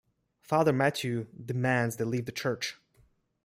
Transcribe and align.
Father 0.41 0.73
Matthew 0.73 1.25
demands 1.45 1.97
they 1.97 2.05
leave 2.05 2.25
the 2.25 2.31
church. 2.31 2.75